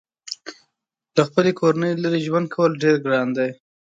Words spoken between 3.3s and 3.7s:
دي.